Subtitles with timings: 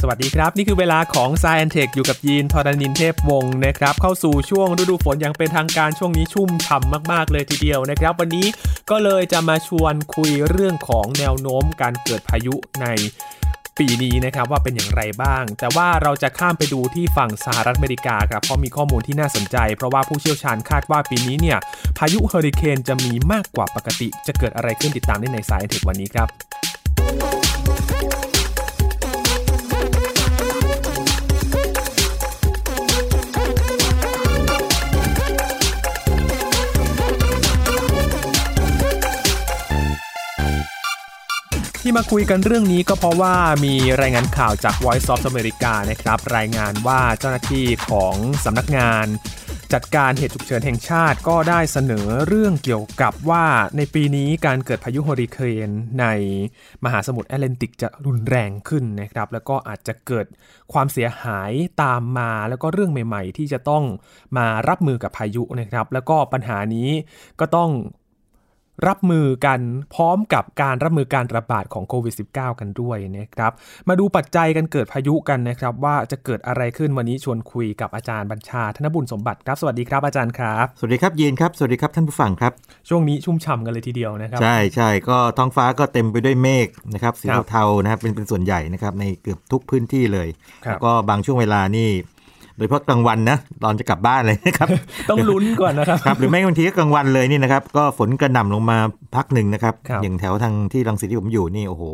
[0.00, 8.46] สวัสดีครับ นี่คือเวลาของ s ซ e n t e c h อยู่กับยีนทอรณินเทพวงศ์นะครับ เข้าสู่ช่วงฤดูฝนอย่างเป็นทางการช่วงนี้ชุ่มฉ่ำมาก ๆ เลยทีเดียวนะครับ วันนี้
[8.90, 12.86] ก็เลยจะมาชวนคุยเรื่องของแนวโน้มการเกิดพายุใน
[13.78, 21.58] ปีนี้นะครับว่าเป็นอย่างไรบ้าง แต่ว่าเราจะข้ามไปดูที่ฝั่งสหรัฐอเมริกาครับเพราะมีข้อมูลที่น่าสนใจ เพราะว่าผู้เชี่ยวชาญคาดว่าปีนี้เนี่ย
[21.98, 26.28] พายุเฮอริเคนจะมีมากกว่าปกติ จะเกิดอะไรขึ้นติดตามได้ในสายเทควันนี้ครับ
[41.88, 48.14] ที่มาคุยกันเรื่องนี้ก็เพราะว่ามีรายงานข่าวจาก Voice of America นะครับ รายงานว่าเจ้าหน้าที่ของ
[48.44, 49.06] สำนักงาน
[49.72, 53.44] จัดการเหตุฉุกเฉินแห่งชาติก็ได้เสนอเรื่องเกี่ยวกับว่า
[53.76, 56.06] ในปีนี้การเกิดพายุเฮอริเคนใน
[56.84, 60.26] มหาสมุทรแอตแลนติกจะรุนแรงขึ้นนะครับ แล้วก็อาจจะเกิด
[60.72, 63.84] ความเสียหายตามมาแล้วก็เรื่องใหม่ ๆ ที่จะต้อง
[64.36, 66.88] มารับมือกับพายุนะครับ แล้วก็ปัญหานี้
[67.40, 67.70] ก็ต้อง
[68.86, 69.60] รับมือกัน
[69.94, 73.52] พร้อมกับการรับมือการระบาดของโควิด -19 กันด้วยนะครับ
[73.88, 82.52] มาดูปัจจัยกันเกิดพายุกันนะครับ ว่าจะเกิดอะไรขึ้นวันนี้ชวนคุยกับอาจารย์บัญชาธนบุญสมบัติครับสวัสดีครับอาจารย์ครับ สวัสดีครับยีนครับสวัสดีครับท่านผู้ฟังครับ
[82.88, 90.28] ช่วงนี้ชุ่มฉ่ำกันเลยทีเดียวนะครับ ใช่ใช่ก็ท้องฟ้าก็เต็มไปด้วยเมฆนะครับสีครับเทาๆนะครับเป็นเป็นส่วนใหญ่นะครับในเกือบทุกพื้นที่เลย
[90.64, 91.90] ครับแล้วก็บางช่วงเวลานี่
[92.56, 94.68] โดยเฉพาะกลางวันนะตอนจะกลับบ้านเลยนะครับ
[95.10, 98.78] ต้องลุ้นก่อนนะครับครับ หรือไม่บางทีก็กลางวันเลยนี่นะครับ ก็ฝนกระหน่ำลงมา
[99.16, 101.84] พักหนึ่งนะครับครับ อย่างแถวทางที่รังสิตที่ผมอยู่นี่โอ้โห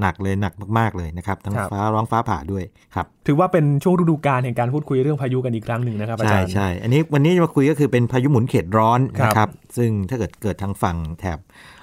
[0.00, 11.38] หนักเลยหนักมากๆเลยนะครับทั้งครับฟ้าร้องฟ้าผ่าด้วยครับถือว่าเป็นช่วงฤดูกาลแห่งการพูดคุยเรื่องพายุกันอีกครั้งหนึ่งนะครับอาใช่จารย์ใช่อันนี้วันนี้จะมาคุยก็คือเป็นพายุหมุนเขตร้อนครับนะครับซึ่งถ้าเกิดเกิดทางฝั่งแถบ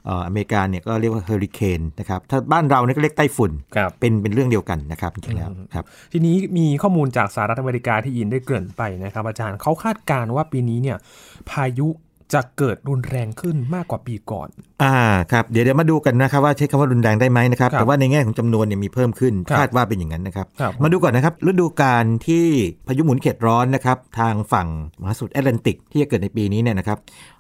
[0.05, 10.97] เอ่ออเมริกาเนี่ยก็เรียกว่าเฮอริเคนนะครับถ้าบ้านเราเนี่ยก็เรียกไต้ฝุ่นครับเป็นเป็นเรื่องเดียวกันนะครับจริงๆแล้วครับทีนี้มีข้อมูลจากสหรัฐอเมริกาที่ยินได้เกริ่นไปนะครับอาจารย์เขาคาดการณ์ว่าปีนี้เนี่ย
[11.49, 11.87] พายุ
[12.33, 14.47] จะเกิดรุนแรงขึ้นมากกว่าปีก่อน
[14.83, 14.95] อ่า
[15.31, 22.45] ครับเดี๋ยวเดี๋ยวมาดูกันนะครับว่าใช้คำว่ารุนแรงได้ไหมนะครับครับแต่ว่าในแง่ของจำนวนเนี่ยมีเพิ่มขึ้นครับคาดว่าเป็นอย่างนั้นนะครับครับมาดูก่อนนะครับฤดูกาลที่
[22.87, 24.67] พายุหมุนเขตร้อนนะครับทางฝั่ง
[25.01, 26.97] มหาสมุทรแอตแลนติกที่จะเกิดในปีนี้เนี่ยนะครับ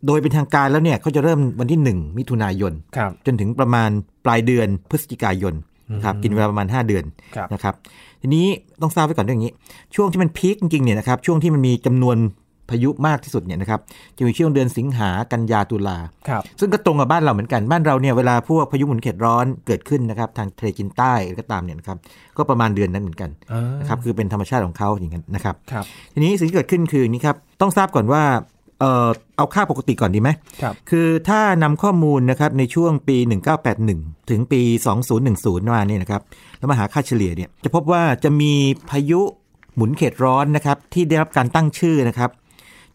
[0.07, 3.89] โดยเป็นทางการแล้วเนี่ยเขาจะเริ่มวันที่ 1 มิถุนายนครับจนถึงประมาณ
[4.25, 5.53] ปลายเดือนพฤศจิกายน
[5.93, 7.03] นะครับกินเวลาประมาณ 5 เดือน
[7.35, 7.73] ครับนะครับ
[8.21, 8.45] ทีนี้
[8.81, 9.51] ต้องทราบไว้ก่อนเรื่องนี้
[9.95, 12.17] ช่วงที่มันพีคจริงๆเนี่ยนะครับช่วงที่มันมีจำนวน
[12.71, 13.79] พายุมากที่สุดเนี่ยนะครับ
[14.17, 15.97] จะมีช่วงเดือนสิงหากันยาตุลา
[16.29, 21.97] ครับซึ่งก็ตรงกับบ้านเราเหมือนกันบ้านเราเนี่ยเวลาพวกพายุหมุนเขตร้อนเกิดขึ้นนะครับทางทะเลจีนใต้หรือก็ตามเนี่ยนะครับ
[22.37, 28.23] ก็ประมาณเดือนนั้นเหมือนกันอ่านะครับคือเป็นธรรมชาติของเขาอย่างนั้นนะครับครับทีนี้สิ่งที่เกิดขึ้นคืออย่างนี้ครับต้องทราบก่อนว่า
[28.79, 30.29] เอ่อเอาค่าปกติก่อนดีไหม
[30.61, 33.17] ครับคือถ้านำข้อมูลนะครับในช่วงปี
[33.73, 34.61] 1981 ถึงปี
[35.17, 36.21] 2010มาเนี่ยนะครับ
[36.57, 38.53] แล้วมาหาค่าเฉลี่ยเนี่ยจะพบว่าจะมี
[38.89, 39.21] พายุ
[39.75, 42.29] หมุนเขตร้อนนะครับที่ได้รับการตั้งชื่อนะครับ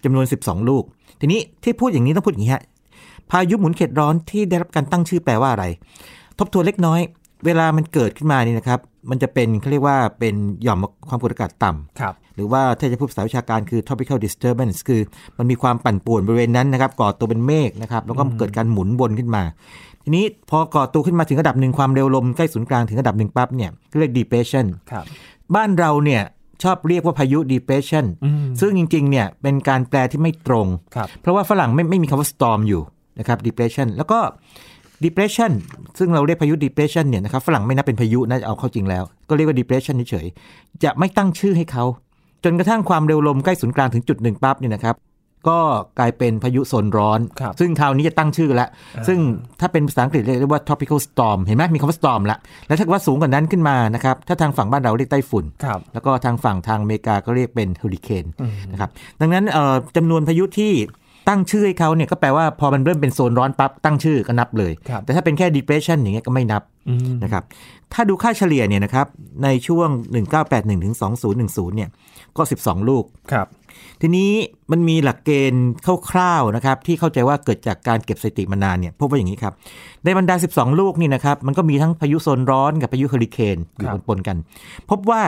[0.04, 0.84] จำนวน 12 ลูก
[1.20, 2.62] ทีนี้ที่พูดอย่างนี้ต้องพูดอย่างนี้ฮะ
[3.30, 5.64] พายุหมุนเขตร้อนที่ได้รับการตั้งชื่อแปลว่าอะไร
[6.38, 7.00] ทบทวนเล็กน้อย
[7.44, 10.78] เวลามันเกิดขึ้นมานี่นะครับ มันจะเป็นเขาเรียกว่าเป็นหย่อม
[11.08, 15.00] ความกดอากาศต่ำครับหรือว่าถ้าจะพูดภาษาวิชาการคือ tropical disturbance คือ
[15.38, 19.42] มันมีความปั่นป่วนบริเวณนั้นนะครับ ก่อตัวเป็นเมฆนะครับ แล้วก็เกิดการหมุนวนขึ้นมา
[20.04, 25.04] ทีนี้พอก่อตัวขึ้นมาถึงระดับหนึ่งความเร็วลมใกล้ศูนย์กลางถึงระดับหนึ่งปั๊บเนี่ยเรียก depression ครับ
[25.54, 26.22] บ้านเราเนี่ย
[26.62, 30.66] ชอบเรียกว่าพายุ depression อืมซึ่งจริง ๆ เนี่ย เป็นการแปลที่ไม่ตรง
[30.96, 32.82] ครับเพราะว่าฝรั่งไม่ไม่มีคำว่า storm อยู่
[33.18, 34.18] นะครับ depression แล้วก็
[35.04, 35.52] depression
[35.98, 41.84] ซึ่งเราเรียกพายุ depression เนี่ยนะครับฝรั่งไม่นับเป็นพายุนะเอาเข้าจริงแล้ว ก็เรียกว่า depression เฉยๆจะไม่ตั้งชื่อให้เขา
[42.44, 44.94] จนกระทั่งความเร็วลมใกล้ศูนย์กลางถึงจุดหนึ่งปั๊บเนี่ยนะครับ
[45.48, 45.58] ก็
[45.98, 48.68] กลายเป็นพายุโซนร้อนครับซึ่งคราวนี้จะตั้งชื่อแล้ว
[49.08, 49.18] ซึ่ง
[49.60, 58.24] ถ้าเป็นภาษาอังกฤษเรียกว่า tropical storm เห็นไหมมีคำว่า storm ละ แล้วถ้าเกิดว่าสูงกว่านั้นขึ้นมานะครับ ถ้าทางฝั่งบ้านเราเรียกไต้ฝุ่นครับแล้วก็ทางฝั่งทางอเมริกาก็เรียกเป็นเฮอริเคน
[58.72, 58.90] นะครับ
[59.20, 60.72] ดังนั้นเอ่อจำนวนพายุที่
[61.28, 67.42] ตั้งชื่อให้เขาเนี่ยก็แปลว่าพอมันเริ่มเป็นโซนร้อนปั๊บตั้งชื่อก็นับเลยครับแต่ถ้าเป็นแค่ depression อย่างเงี้ยก็ไม่นับอืมนะครับ
[67.92, 69.06] ถ้าดูค่าเฉลี่ยเนี่ยนะครับ
[69.44, 69.88] ในช่วง
[70.36, 70.94] 1981ถึง
[71.40, 71.90] 2010เนี่ย
[72.36, 73.46] ก็ 12 ลูกครับ
[74.00, 74.30] ทีนี้
[74.70, 75.68] มันมีหลักเกณฑ์
[76.10, 79.52] คร่าวๆนะครับที่เข้าใจว่าเกิดจากการเก็บสถิติมานานเนี่ยพบว่าอย่างนี้ครับ
[80.04, 84.36] ในบรรดา 12 ลูกนี่นะครับมันก็มีทั้งพายุโซนร้อนกับพายุเฮอริเคนอยู่ปนๆกัน
[84.90, 85.22] พบว่า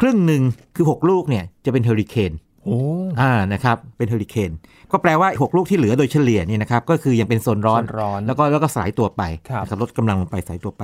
[0.00, 0.42] ครึ่งหนึ่ง
[0.76, 2.32] คือ 6 ลูกเนี่ยจะเป็นเฮอริเคน
[2.64, 2.78] โอ้
[3.20, 4.50] อ่านะครับเป็นเฮอริเคน
[4.92, 10.82] ก็แปลว่า 6 ลูกที่เหลือโดยเฉลี่ยเนี่ยนะครับก็คือยังเป็นโซนร้อนโซนร้อนแล้วก็แล้วก็สลายตัวไปครับนะครับลดกำลังลงไปสลายตัวไป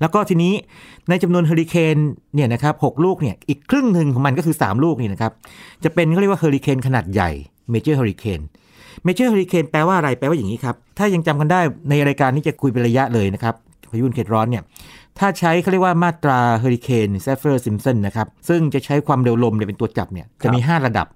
[0.00, 0.52] แล้วก็ทีนี้
[1.08, 1.96] ในจำนวนเฮอริเคน
[2.34, 5.32] เนี่ยนะครับหกลูกเนี่ยอีกครึ่งหนึ่งของมันก็คือ 3 ลูกนี่นะครับ
[5.84, 7.30] จะเป็นเขาเรียกว่าเฮอริเคนขนาดใหญ่
[7.70, 8.40] major hurricane
[9.04, 11.60] major hurricane แปลว่าอะไรแปลว่าอย่างนี้ครับถ้ายังจำกันได้
[11.90, 13.54] ในรายการนี้จะคุยเป็นระยะเลยนะครับ
[13.90, 14.62] พายุเขตร้อนเนี่ย
[15.18, 21.06] ถ้าใช้เขาเรียกว่ามาตราเฮอริเคน Saffir-Simpson นะครับ ซึ่งจะใช้ความเร็วลมเนี่ยเป็นตัวจับเนี่ยจะมี 5 ระดับ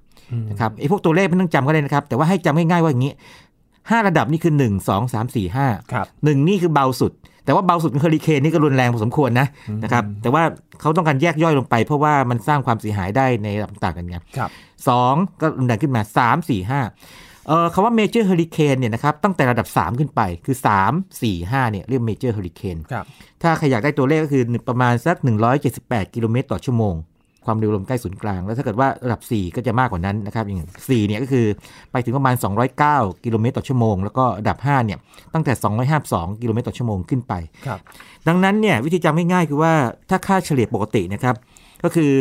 [0.51, 3.13] นะครับไอ้พวกตัวเลขไม่ต้องจำก็ได้นะครับ แต่ว่าให้จำง่ายๆว่าอย่างนี้
[3.61, 7.13] 5 ระดับนี่คือ 1 2 3 4 5ครับ1นี่คือเบาสุด
[7.45, 9.47] แต่ว่าเบาสุดของเฮอริเคนนี่ก็รุนแรงพอสมควรนะ
[9.83, 10.43] นะครับแต่ว่า
[10.81, 14.51] เขาต้องการแยกย่อยลงไป เพราะว่ามันสร้างความเสียหายได้ในระดับต่างกันไงครับ
[14.89, 16.85] สองก็รุนแรงขึ้นมา 3 4 5เอ่อ
[17.73, 23.05] คำว่า major hurricane เนี่ยนะครับตั้งแต่ระดับ 3 ขึ้นไปคือ 3 4 5เนี่ยเรียก major hurricane ครับ
[23.43, 25.17] ถ้าใครอยากได้ตัวเลขก็คือประมาณสัก
[25.67, 26.97] 178 กิโลเมตรต่อชั่วโมง
[27.49, 31.47] ความเร็วลมใกล้ศูนย์กลาง แล้วถ้าเกิดว่าระดับ 4 ก็จะมากกว่านั้นนะครับอย่าง4เนี่ยก็คือ
[31.93, 32.35] ไปถึงประมาณ
[32.79, 34.99] 209 กิโลเมตรต่อชั่วโมง แล้วก็ระดับ5เนี่ย
[35.35, 35.53] ตั้งแต่
[35.99, 37.33] 252 กิโลเมตรต่อชั่วโมงขึ้นไป
[37.67, 37.79] ครับ
[38.29, 39.73] ดังนั้นเนี่ยวิธีจำง่ายๆคือว่า
[40.11, 41.35] ถ้าค่าเฉลี่ยปกตินะครับ
[41.83, 42.13] ก็คือ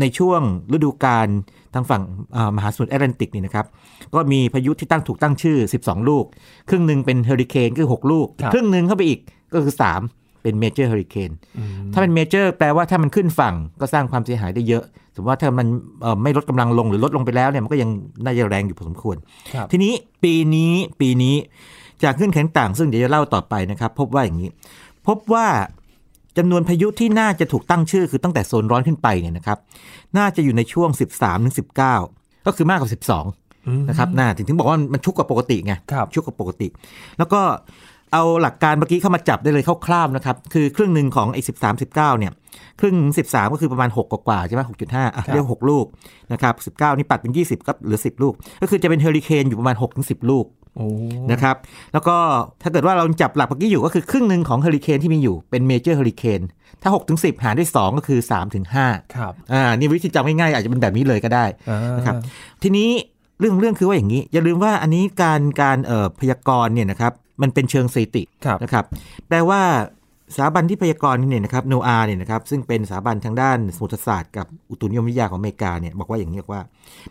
[0.00, 0.40] ในช่วง
[0.72, 1.28] ฤดูกาล
[1.76, 2.02] ทางฝั่ง
[2.36, 3.66] อ่ามหาสมุทรแอตแลนติกนี่นะครับ
[4.14, 6.24] ก็มีพายุที่ตั้งถูกตั้งชื่อ 12 ลูก
[6.68, 9.20] ครึ่งหนึ่งเป็นเฮอริเคนคือ 6 ลูกครับครึ่งหนึ่งเข้าไปอีก
[9.54, 9.74] ก็คือ
[10.08, 11.30] 3 เป็น major เฮอริเคน
[11.92, 14.84] ถ้าเป็น major แปลว่าถ้ามันขึ้นฝั่งก็สร้างความเสียหายได้เยอะ
[15.14, 15.66] สมมติว่าถ้ามัน
[16.02, 17.90] เอ่อไม่ลดกำลังลงหรือลดลงไปแล้วเนี่ยมันก็ยัง
[18.24, 19.16] น่าจะแรงอยู่พอสมควร
[19.54, 19.92] ครับทีนี้
[20.24, 21.34] ปีนี้ปีนี้
[22.02, 24.50] จากเงื่อนไขต่างๆซึ่งเดี๋ยวจะเล่าต่อไปนะครับ พบว่าอย่างนี้
[25.06, 25.46] พบว่า
[26.38, 29.58] จำนวนพายุที่น่าจะถูกตั้งชื่อคือตั้งแต่โซนร้อนขึ้นไปเนี่ยนะครับ
[30.18, 32.90] น่าจะอยู่ในช่วง 13ถึง19 ก็คือมากกว่า
[33.34, 36.68] 12 นะครับน่าถึงถึงบอกว่ามันชุกกว่าปกติไงครับชุกกว่าปกติ
[37.18, 37.40] แล้วก็
[38.12, 42.32] เอาหลักการเมื่อกี้เข้ามาจับได้เลยคร่าวๆนะครับ คือครึ่งหนึ่งของไอ้13 19เนี่ย
[42.80, 42.96] ครึ่ง
[43.28, 45.86] 13ก็คือประมาณ6กว่าๆใช่ไหม6.5อะครับเรียก6ลูก
[46.32, 50.65] นะครับ19นี่ปัดเป็น20ก็เหลือ10ลูก ก็คือจะเป็นเฮอริเคนอยู่ประมาณ6ถึง10ลูกโอ้
[51.32, 51.56] นะครับ
[51.92, 52.16] แล้วก็
[52.62, 56.40] ถ้าเกิดว่าเราจับหลักเมื่อกี้อยู่ก็คือครึ่งหนึ่งของเฮอริเคนที่มีอยู่เป็น major เฮอริเคน
[56.82, 62.14] ถ้า6ถึง10หารด้วย 2 ก็คือ3ถึง5ครับอ่านี่วิธีจำง่ายๆอาจจะเป็นแบบนี้เลยก็ได้อ่านะครับ
[62.62, 62.88] ทีนี้
[63.40, 67.12] เรื่องเรื่องคือว่าอย่างนี้ อย่าลืมว่าอันนี้การการเอ่อพยากรณ์เนี่ยนะครับ
[67.42, 68.84] มันเป็นเชิงสถิติครับนะครับ
[69.28, 69.60] แปลว่า
[70.34, 76.62] สถาบันที่พยากรณ์เนี่ยนะครับโนอาเนี่ยนะครับซึ่งเป็นสถาบันทางด้านสมุทรศาสตร์กับอุตุนิยมวิทยาของอเมริกาเนี่ยบอกว่าอย่างนี้ว่า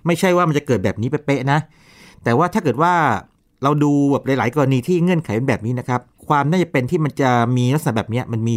[0.05, 1.59] ไม่ใช่ว่ามันจะเกิดแบบนี้เป๊ะๆนะ
[2.23, 2.93] แต่ว่าถ้าเกิดว่า
[3.65, 8.55] เราดูแบบหลาย ๆ กรณีที่เงื่อนไขเป็นแบบนี้นะครับ ความน่าจะเป็นที่มันจะมีลักษณะแบบเนี้ยมันมี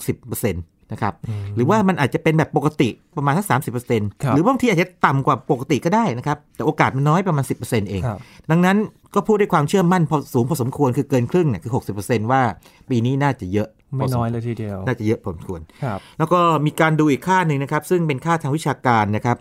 [0.00, 1.14] 60%นะครับ
[1.56, 8.18] หรือว่ามันอาจจะเป็นแบบปกติประมาณสักสามสิบเปอร์เซ็นต์ครับหรือบางทีอาจจะต่ำกว่าปกติก็ได้นะครับ แต่โอกาสมันน้อยประมาณ10%เองครับ
[8.50, 8.76] ดังนั้น
[9.14, 11.72] ก็พูดด้วยความเชื่อมั่นพอสูงพอสมควรคือเกินครึ่งเนี่ยคือ
[12.02, 12.42] 60%ว่า
[12.90, 19.36] ปีนี้น่าจะเยอะไม่น้อยเลยทีเดียว น่าจะเยอะพอสมควรครับแล้วก็มีการดูอีกค่าหนึ่งนะครับ ซึ่งเป็นค่าทางวิชาการนะครับ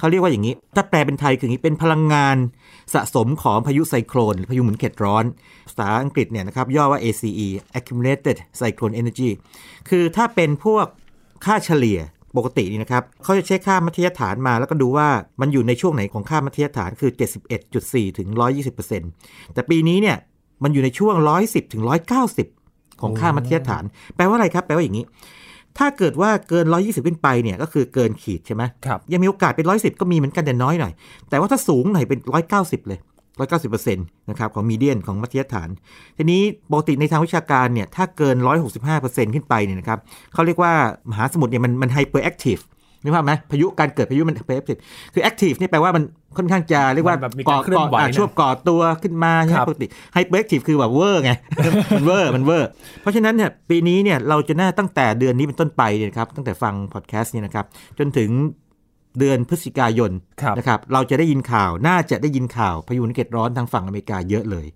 [0.00, 2.36] เขาเรียกว่าอย่างนี้ ถ้าแปลเป็นไทยคืออย่างนี้เป็นพลังงาน
[2.94, 5.24] สะสมของพายุไซโครนพายุหมุนเขตร้อน
[5.68, 7.48] ภาษาอังกฤษเนี่ยนะครับย่อว่า ACE
[7.78, 9.30] accumulated cyclone energy
[9.88, 10.86] คือถ้าเป็นพวก
[11.44, 11.98] ค่าเฉลี่ย
[12.36, 15.08] ปกตินี่นะครับเขาจะใช้ค่ามัธยฐานมาแล้วก็ดูว่า
[15.40, 17.10] มันอยู่ในช่วงไหนของค่ามัธยฐานคือ
[17.64, 18.28] 71.4 ถึง
[18.92, 20.16] 120%แต่ปีนี้เนี่ย
[20.62, 21.14] มันอยู่ในช่วง
[21.44, 21.82] 110 ถึง
[22.42, 23.84] 190 ของค่ามัธยฐาน
[24.16, 25.04] แปลว่าอะไรครับ แปลว่าอย่างนี้
[25.78, 30.92] ถ้าเกิดว่าเกิน 120 ขึ้นไปเนี่ยก็คือเกินขีดใช่ไหมครับยังมีโอกาสเป็น 110 ก็มีเหมือนกันแต่น้อยหน่อย
[31.28, 32.18] แต่ว่าถ้าสูงหน่อยเป็น
[32.54, 33.00] 190 เลย
[33.48, 35.68] 190%นะครับของมีเดียนของมัธยฐาน
[36.16, 38.36] ทีนี้ปกติในทางวิชาการเนี่ยถ้าเกิน
[38.86, 39.98] 165%ขึ้นไปเนี่ยนะครับ
[40.32, 40.72] เขาเรียกว่า
[41.10, 42.56] มหาสมุทรเนี่ยมันมัน hyperactive
[43.02, 44.76] นึกภาพไหมพายุการเกิดพายุมัน hyperactive
[45.14, 46.02] คือ active นี่แปลว่ามัน
[46.36, 51.32] ค่อนข้างจะเรียกว่ามันแบบมีการเคลื่อนไหวก่นะช่วงก่อตัวขึ้นมาใช่ไหมครับปกติ hyperactive คือแบบเวอร์ไง
[51.96, 52.68] มันเวอร์มันเวอร์
[53.00, 57.66] เพราะฉะนั้นเนี่ยปีนี้เนี่ยเราจะน่าตั้งแต่เดือนนี้เป็นต้นไปเนี่ยนะครับตั้งแต่ฟังพอดแคสต์เนี่ยนะครับ
[57.98, 58.30] จนถึง
[59.18, 60.10] เดือนพฤศจิกายนนะ
[60.42, 64.66] ครับนะครับเราจะได้ยินข่าวน่าจะได้ยินข่าวพายุหมุนเขตร้อนทางฝั่งอเมริกาเยอะเลย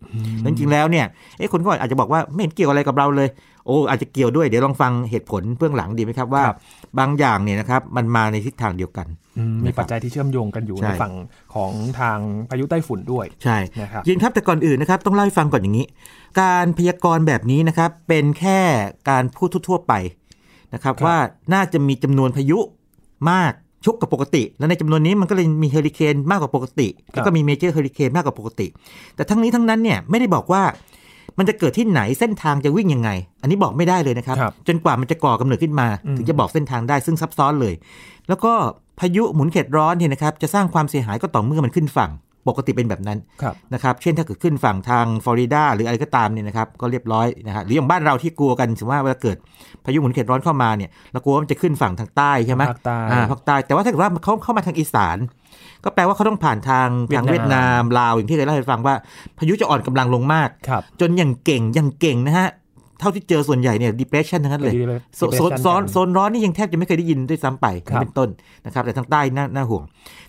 [0.40, 1.06] แล้วจริงๆแล้วเนี่ย
[1.38, 3.28] เอ้คนก็อาจจะบอกว่าไม่เห็นเกี่ยวอะไรกับเราเลย
[3.66, 6.58] โอ้อาจจะเกี่ยวด้วยเดี๋ยวลองฟังเหตุผลเบื้องหลังดีไหมครับว่าครับ
[6.98, 9.06] บางอย่างเนี่ยนะครับมันมาในทิศทางเดียวกัน
[9.38, 11.14] อืมมีปัจจัยที่เชื่อมโยงกันอยู่ใช่ในฝั่ง
[11.54, 12.18] ของทาง
[12.50, 15.86] พายุไต้ฝุ่นด้วยใช่นะครับยินครับแต่ก่อนอื่นนะครับต้องเล่าให้ฟังก่อนอย่างนี้
[16.40, 18.60] การพยากรณ์แบบนี้นะครับเป็นแค่
[19.10, 19.92] การพูดทั่วๆไป
[20.74, 21.16] นะครับครับว่า
[21.54, 22.58] น่าจะมีจำนวนพายุ
[23.30, 23.52] มาก
[23.84, 28.66] ชุกกว่าปกติ แล้วในจำนวนนี้มันก็เลยมีเฮอริเคนมากกว่าปกติ แล้วก็มี major เฮอริเคนมากกว่าปกติ
[29.16, 30.62] แต่ทั้งนี้ทั้งนั้นเนี่ยไม่ได้บอกว่า
[31.38, 33.10] มันจะเกิดที่ไหนเส้นทางจะวิ่งยังไง
[33.42, 37.74] อันนี้บอกไม่ได้เลยนะครับครับจนกว่ามันจะก่อกำเนิดขึ้นมาอืมถึงจะบอกเส้นทางได้ซึ่งซับซ้อนเลย
[38.28, 38.52] แล้วก็
[39.00, 42.10] พายุหมุนเขตร้อนเนี่ยนะครับจะสร้างความเสียหายก็ต่อเมื่อมันขึ้นฝั่ง
[42.48, 49.36] ปกติเป็นแบบนั้นครับนะครับเช่นถ้าเกิดขึ้นฝั่งทางฟลอริดาหรืออะไรก็ตามเนี่ยนะครับก็เรียบร้อยนะฮะหรืออย่างบ้านเราที่กลัวกันสมมติว่าเวลาเกิด
[49.84, 55.16] พายุหมุนเขตร้อนเข้ามาเนี่ยเรากลัวว่ามันจะขึ้นฝั่งทางใต้ใช่ไหมภาคใต้อ่าภาคใต้แต่ว่าถ้าเกิดว่าเขาเข้ามาทางอีสาน
[55.84, 58.94] ก็แปลว่าเขาต้องผ่านทางเวียดนามทางเวียดนามลาวอย่างที่เคยเล่าให้ฟังว่า
[59.38, 62.48] พายุจะอ่อนกำลังลงมากครับจนอย่างเก่งอย่างเก่งนะฮะ
[63.00, 64.74] เท่าที่เจอส่วนใหญ่เนี่ย depression ทั้งนั้นเลย
[65.16, 68.28] โซนโซนโซนโซนร้อนนี่ยังแทบจะไม่เคยได้ยินด้วยซ้ำไปครับเป็นต้น
[68.66, 69.82] นะครับ แต่ทางใต้น่าน่าห่วง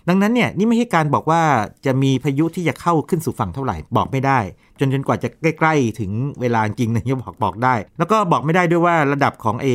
[0.08, 1.40] ดังนั้นเนี่ยนี่ไม่ใช่การบอกว่า
[1.86, 4.38] จะมีพายุที่จะเข้าขึ้นสู่ฝั่งเท่าไหร่บอกไม่ได้
[4.80, 9.68] จนจนกว่าจะใกล้ ๆ ถึงเวลาจริงเนี่ยบอกบอกได้ แล้วก็บอกไม่ได้ด้วยว่าระดับของเอ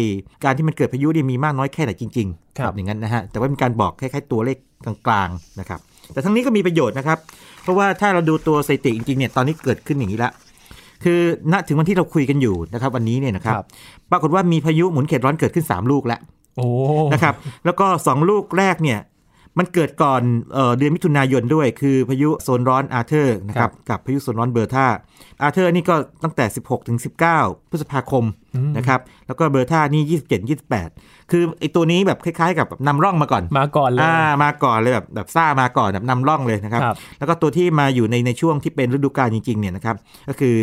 [0.44, 5.80] การที่มันเกิดพายุเนี่ยมีมากน้อยแค่ไหนจริงๆครับอย่างนั้นนะฮะแต่ว่าเป็นการบอกคล้ายๆตัวเลขกลางๆนะครับ
[6.14, 7.18] แต่ทั้งนี้ก็มีประโยชน์นะครับ
[7.64, 10.32] เพราะว่าถ้าเราดูตัวสถิติจริงๆเนี่ยตอนนี้เกิดขึ้นอย่างนี้ละ
[11.04, 11.20] คือ
[11.52, 13.66] ณถึงวันที่เราคุยกันอยู่นะครับวันนี้เนี่ยนะครับครับ
[14.12, 16.20] ปรากฏว่ามีพายุหมุนเขตร้อนเกิดขึ้น 3 ลูกแล้ว
[16.58, 16.68] โอ้
[17.14, 17.34] นะครับ
[17.66, 19.00] แล้วก็ 2 ลูกแรกเนี่ย
[19.60, 20.22] มันเกิดก่อน
[20.54, 24.88] เออเดือนมิถุนายนด้วย คือพายุโซนร้อนอาเธอร์นะครับกับพายุโซนร้อนเบอร์ธา
[25.42, 26.98] อาเธอร์นี่ก็ตั้งแต่ 16ถึง
[27.34, 28.26] 19 พฤษภาคม
[28.78, 30.50] นะครับแล้วก็เบอร์ธานี่27
[30.90, 39.96] 28 คือไอตัวนี้แบบคล้ายๆ กับนำร่องมาก่อนมาก่อนเลยอ่ามาก่อนเลยแบบแบบซ่ามาก่อนแบบนำร่องเลยนะครับครับแล้วก็ตัวที่มาอยู่ในในช่วงที่เป็นฤดูกาลจริงๆเนี่ยนะครับ
[40.28, 40.56] ก็คือ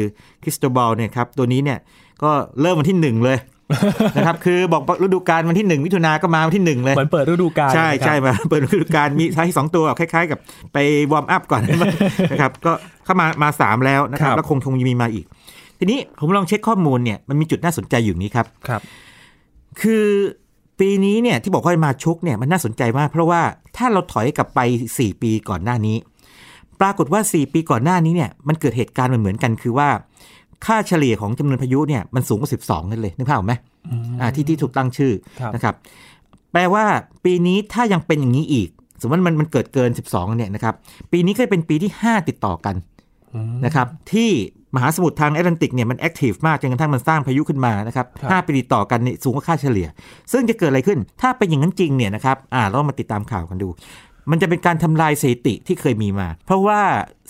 [0.43, 1.79] คริสโตบอลเนี่ยครับตัวนี้เนี่ย
[2.23, 2.31] ก็
[2.61, 3.39] เริ่มวันที่หนึ่งเลย
[4.17, 10.39] นะครับคือบอกว่าฤดูกาลวันที่หนึ่งมิถุนาก็มาวันที่หนึ่งเลยเหมือนเปิดฤดูกาลใช่นะครับใช่มาเปิดฤดูกาลมีท้ายสองตัวคล้าย ๆ กับ
[10.73, 10.79] ไป
[11.13, 11.63] วอร์มอัพก่อน
[12.31, 12.73] นะครับก็
[13.05, 15.25] เข้ามามาสามแล้วนะครับครับแล้วคงคงมีมาอีก
[15.79, 18.81] ทีนี้ผมลองเช็คข้อมูลเนี่ยมันมีจุดน่าสนใจอยู่นี้ครับครับ
[19.81, 20.07] คือ
[20.81, 23.41] ปีนี้เนี่ยที่บอกว่ามาชุกเนี่ยมันน่าสนใจมาก เพราะว่า
[23.77, 24.61] ถ้าเราถอยกลับไป
[24.95, 25.97] 4 ปีก่อนหน้านี้
[26.81, 29.89] ปรากฏว่า 4 ปีก่อนหน้านี้เนี่ยมันเกิดเหตุการณ์เหมือนๆกันคือว่า
[30.67, 33.55] ค่าเฉลี่ยของจำนวนพายุเนี่ยมันสูงกว่า 12 นั่นเลยนึกภาพออกไหม
[34.21, 35.75] อ่าที่ที่ถูกตั้งชื่อครับนะครับ
[36.53, 36.85] แปลว่า
[37.25, 38.69] ปีนี้ถ้ายังเป็นอย่างนี้อีก
[39.01, 40.75] สมมติว่ามันมันเกิดเกิน 12 เนี่ยนะครับ
[41.13, 42.77] ปีนี้ก็จะเป็นปีที่ 5 ติดต่อกัน
[43.65, 44.31] นะครับที่
[44.75, 49.87] มหาสมุทรทางแอตแลนติกเนี่ยมัน active มากจนกระทั่งมันสร้างพายุขึ้นมานะครับครับห้าปีติดต่อกันเนี่ยสูงกว่าค่าเฉลี่ย
[50.33, 53.69] ซึ่งจะเกิดอะไรขึ้น ถ้าเป็นอย่างนั้นจริงเนี่ยนะครับอ่าเรามาติดตามข่าวกันดู
[54.31, 56.81] มันจะเป็นการทำลายสถิติที่เคยมีมา เพราะว่า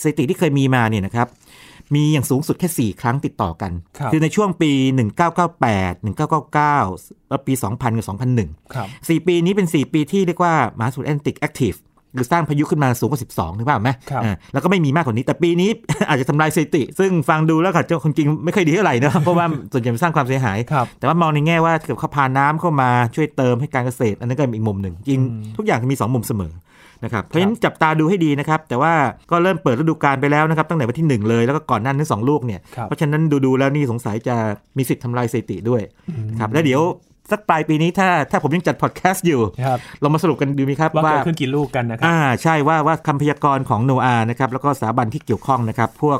[0.03, 1.27] สถิติที่เคยมีมาเนี่ยนะครับ
[1.95, 4.71] มีอย่างสูงสุดแค่ 4 ครั้งติดต่อกันครับอในช่วงปี
[5.35, 8.07] 1998 1999 แล้วปี 2000 กับ
[8.39, 11.75] 2001ครับ4ปีนี้เป็น 4 ปีที่เรียกว่ามหาสมุทรแอตแลนติก active
[12.15, 15.71] หรือสร้างพายุขึ้นมาสูงกว่า 12นึกภาพออกไหมครับอ่าแล้วก็ไม่มีมากกว่านี้ แต่ปีนี้
[16.09, 25.21] อาจจะทำลายสถิติ ซึ่งฟังดูแล้วค่ะจะคงจริงไม่ค่อยดีเท่าไหร่นะ เพราะว่าส่วนใหญ่มันสร้างความเสียหายครับแต่ว่ามองในแง่ว่าเกิดเขาพาน้ำเข้ามาช่วยเติมให้การเกษตร อันนั้นก็เป็นอีกมุมหนึ่ง จริง
[25.57, 26.53] ทุกอย่างมี 2 มุมเสมอ
[27.05, 28.93] นะครับเพราะฉะนั้นจับตาดูให้ดีนะครับ แต่ว่า
[29.31, 34.37] ก็เริ่มเปิดฤดูกาลไปแล้วนะครับตั้งแต่วันที่หนึ่งเลยแล้วก็ก่อนหน้านั้นสองลูกเนี่ยครับเพราะฉะนั้นดูๆแล้วนี่สงสัยจะ
[34.77, 35.83] มีสิทธิ์ทำลายสถิติด้วย
[36.41, 36.83] ครับแล้วเดี๋ยว
[37.33, 46.19] สักปลายปีนี้ถ้าถ้าผมยังจัดพอดแคสต์อยู่ครับเรามาสรุปกันดูไหมครับว่าว่าเกิดขึ้นกี่ลูกกันนะครับอ่าใช่ว่าว่าคำพยากรณ์ของโนอานะครับ แล้วก็สถาบันที่เกี่ยวข้องนะครับ พวก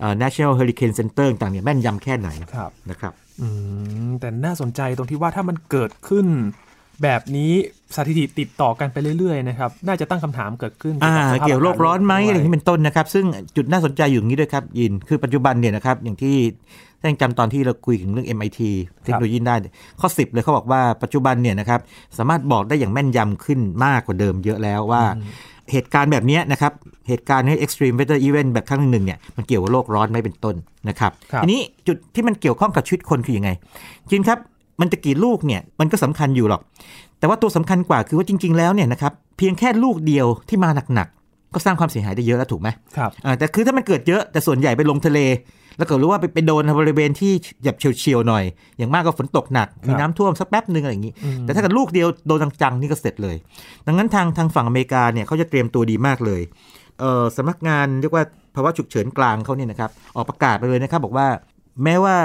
[0.00, 3.48] เอ่อ National Hurricane Center ต่างๆเนี่ยแม่นยำแค่ไหนครับนะครับอื
[4.06, 6.26] มแต่น่าสนใจตรงที่ว่าถ้ามันเกิดขึ้น
[7.02, 7.52] แบบนี้
[7.96, 13.26] สถิติติดต่อกันไปเรื่อยๆนะครับน่าจะตั้งคำถามเกิดขึ้นอ่าบสภาพเกี่ยวโรคร้อนไหมากาศอะไรอย่างนี้เป็นต้นนะครับ ซึ่ง
[13.56, 16.36] จุดน่าสนใจอยู่อย่างนี้ด้วยครับยิน คือปัจจุบันเนี่ยนะครับอย่างที่
[17.00, 18.60] ถ้ายังจำตอนที่เราคุยถึงเรื่อง MIT
[19.04, 19.56] เทคโนโลยีได้
[20.00, 21.80] ข้อ 10 เลยเขาบอกว่าปัจจุบันเนี่ยนะครับ
[22.18, 25.02] สามารถบอกได้อย่างแม่นยำขึ้นมากกว่าเดิมเยอะแล้วว่า
[25.72, 26.72] เหตุการณ์แบบเนี้ยนะครับ
[27.08, 30.56] เหตุการณ์ให้ extreme weather event แบบครั้งหนึ่งเนี่ยมันเกี่ยวกับโลกร้อนไหมเป็นต้น
[30.88, 33.50] นะครับครับทีนี้จุดที่มันเกี่ยวข้องกับชีวิตคนคือยังไง
[34.10, 34.38] จริงครับ
[34.80, 36.60] มันจะกี่ลูกเนี่ยมันก็สำคัญอยู่หรอก
[37.18, 45.18] แต่ว่าตัวสำคัญกว่าคือว่าจริง ๆ แล้วเนี่ยนะครับเพียงแค่ลูกเดียวที่มาหนักๆก็สร้างความเสียหายได้เยอะแล้วถูกไหมครับอ่าแต่คือถ้ามันเกิดเยอะแต่ส่วนใหญ่ไปลงทะเล
[45.78, 47.32] แล้วก็รู้ว่าไปไปโดนบริเวณที่
[47.64, 48.44] แบบเฉียวๆหน่อย
[48.78, 53.36] อย่างมากก็ฝนตกหนักมีน้ำท่วมสักแป๊บหนึ่งอะไรอย่างนี้ แต่ถ้าเกิดลูกเดียวโดนจังๆนี่ก็เสร็จเลย
[53.86, 56.40] ดังนั้นทางทางฝั่งอเมริกาเนี่ยเขาจะเตรียมตัวดีมากเลย
[57.00, 61.26] เออสำนักงานเรียกว่าภาวะฉุกเฉินกลางเขาเนี่ยนะครับออกประกาศไปเลยนะครับบอกว่า
[61.84, 62.16] แม้ว่า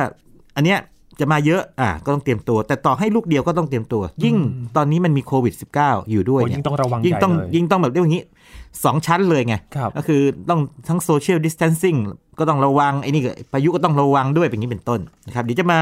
[0.56, 0.80] อันเนี้ย
[1.20, 4.36] จะมาเยอะอะก็ต้องเตรียมตัว แต่ต่อให้ลูกเดียวก็ต้องเตรียมตัว ยิ่ง
[4.76, 8.24] ตอนนี้มันมีโควิด -19 อยู่ด้วยโอ้เนี่ยิ่ยงต้องระวังยิ่งใหญ่ต้องเลยยิ่งต้องแบบเรียกว่าอย่างนี้
[8.86, 11.96] สองชั้นเลยไงครับก็คือต้องทั้งโซเชียลดิส a ทนซิ่ง
[12.40, 15.80] ก็ต้องระวังไอ้นี่ก็พายุก็ต้องระวังด้วยเป็นอย่างนี้เป็นต้นนะครับเดี๋ยวจะมา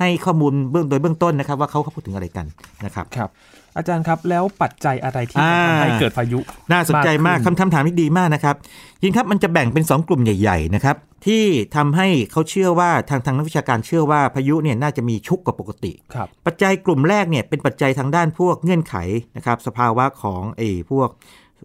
[0.00, 2.46] ให้ข้อมูลเบื้องโดยเบื้องต้นนะครับ ว่าเขาเขาพูดถึงอะไรกัน
[2.84, 3.30] นะครับครับ
[3.76, 6.38] อาจารย์ครับ แล้วปัจจัยอะไรที่อ่าทำให้เกิดพายุ
[6.72, 8.56] น่าสนใจมากมากขึ้นคำคำถามที่ดีมากนะครับ
[9.02, 11.44] ยิงครับมันจะแบ่งเป็น 2 กลุ่มใหญ่ ๆ นะครับ ที่
[11.76, 18.94] ทำให้เขาเชื่อว่าทางทางนักวิชาการเชื่อว่าพายุเนี่ยน่าจะมีชุกกว่าปกติครับปัจจัยกลุ่มแรกเนี่ยเป็นปัจจัยทางด้านพวกเงื่อนไข
[19.36, 21.08] นะครับสภาวะของไอ้พวก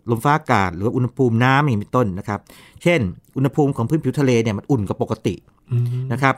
[0.09, 2.39] ลมฟ้าอากาศหรือว่าอุณหภูมิน้ำอย่างนี้เป็นต้นนะครับ
[2.83, 2.99] เช่น
[3.37, 5.35] อุณหภูมิของพื้นผิวทะเลเนี่ยมันอุ่นกว่าปกติ
[5.71, 6.35] อืมนะครับ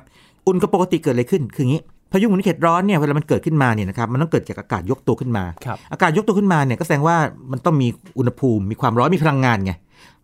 [0.48, 1.82] อุ่นกว่าปกติเกิดอะไรขึ้น คืออย่างนี้
[2.13, 7.17] พายุหมุนเขตร้อนเนี่ยเวลามันเกิดขึ้นมาเนี่ยนะครับมันต้องเกิดจากอากาศยกตัวขึ้นมาครับอากาศยกตัวขึ้นมาเนี่ยก็แสดงว่า
[7.51, 9.72] มันต้องมีอุณหภูมิมีความร้อนมีพลังงานไง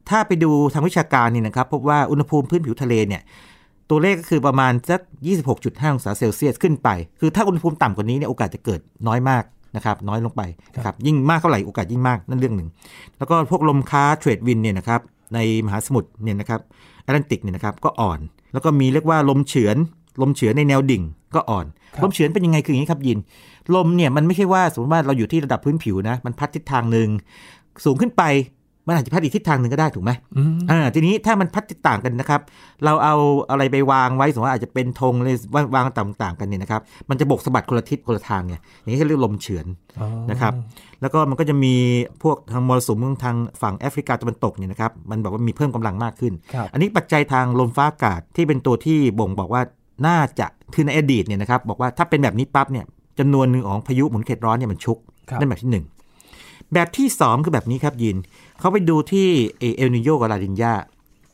[0.10, 3.22] ถ้าไปดูทางวิชาการนี่นะครับพบว่าอุณหภูมิพื้นผิวทะเลเนี่ย
[3.90, 5.02] ตัวเลขก็คือประมาณสัก
[5.48, 9.44] 26.5 องศาเซลเซียสขึ้นไป คือถ้าอุณหภูมิต่ำกว่านี้เนี่ยโอกาสจะเกิดน้อยมาก
[9.76, 10.42] นะครับน้อยลงไป
[10.76, 12.70] นะครับยิ่งมากเท่าไหร่โอกาสยิ่งมากนั่นเรื่องหนึ่ง
[13.18, 15.02] แล้วก็พวกลมค้าเทรดวินเนี่ยนะครับ
[15.34, 16.62] ในมหาสมุทรเนี่ยนะครับ
[17.04, 18.20] แอตแลนติกเนี่ยนะครับก็อ่อน
[18.54, 19.78] แล้วก็มีเรียกว่าลมเฉือน
[20.22, 21.04] ลมเฉือนในแนวดิ่ง
[21.36, 23.20] ก็อ่อนครับลมเฉือนเป็นยังไงคืออย่างนี้ครับยิน
[23.76, 27.10] ลมเนี่ยมันไม่ใช่ว่าสมมติว่าเราอยู่ที่ระดับพื้นผิวนะ มันพัดทิศทางหนึ่ง
[27.86, 28.24] สูงขึ้นไป
[28.88, 32.42] มันอาจจะพัดอีกทิศทางหนึ่งก็ได้ถูกไหมอืมอ่า ทีนี้ถ้ามันพัดทิศต่างกันนะครับ
[32.86, 33.16] เราเอา
[33.50, 39.66] อะไรไปวางไว้สมมติว่าอาจจะเป็นธงเลยวางวางต่างๆกันเนี่ยนะครับ มันจะบกสะบัดคนละทิศคนละทางไงอย่างนี้เขาเรียกลมเฉือน
[40.00, 40.54] อ๋อนะครับ
[41.02, 41.74] แล้วก็มันก็จะมี
[42.24, 49.62] พวกทางมรสุมทางฝั่งแอฟริกาตะวันตกเนี่ยนะครับ มันบอกว่ามีเพิ่มกำลังมากขึ้นครับอันนี้ปัจจัยทางลมฟ้าอากาศที่เป็นตัวที่บ่งบอกว่า
[50.08, 52.86] น่าจะคือในอดีตเนี่ยนะครับบอกว่าถ้าเป็นแบบนี้ปั๊บเนี่ย
[53.20, 54.98] จำนวนหนึ่งของพายุหมุนเขตร้อนเนี่ยมันชุก
[55.30, 55.86] ครับนั่นแบบที่หนึ่ง
[56.74, 58.18] แบบที่สองคือแบบนี้ครับยิน
[58.60, 59.28] เขาไปดูที่
[59.60, 60.74] เอลนิโยกับลาดินยา